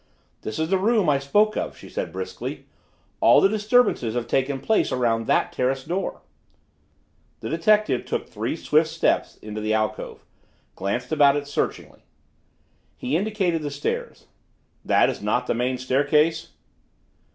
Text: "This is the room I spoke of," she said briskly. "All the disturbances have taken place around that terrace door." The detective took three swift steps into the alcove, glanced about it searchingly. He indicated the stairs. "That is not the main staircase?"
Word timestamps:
"This 0.41 0.57
is 0.57 0.69
the 0.69 0.79
room 0.79 1.09
I 1.09 1.19
spoke 1.19 1.55
of," 1.55 1.77
she 1.77 1.87
said 1.87 2.11
briskly. 2.11 2.65
"All 3.19 3.39
the 3.39 3.47
disturbances 3.47 4.15
have 4.15 4.25
taken 4.25 4.59
place 4.59 4.91
around 4.91 5.27
that 5.27 5.51
terrace 5.53 5.83
door." 5.85 6.23
The 7.41 7.49
detective 7.51 8.05
took 8.07 8.27
three 8.27 8.55
swift 8.55 8.89
steps 8.89 9.37
into 9.43 9.61
the 9.61 9.75
alcove, 9.75 10.25
glanced 10.75 11.11
about 11.11 11.35
it 11.37 11.45
searchingly. 11.47 11.99
He 12.97 13.15
indicated 13.15 13.61
the 13.61 13.69
stairs. 13.69 14.25
"That 14.83 15.07
is 15.07 15.21
not 15.21 15.45
the 15.45 15.53
main 15.53 15.77
staircase?" 15.77 16.47